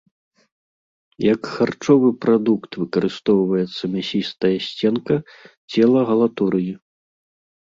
Як 1.33 1.41
харчовы 1.57 2.09
прадукт 2.25 2.71
выкарыстоўваецца 2.85 3.83
мясістая 3.97 4.53
сценка 4.69 5.15
цела 5.77 5.99
галатурыі. 6.11 6.73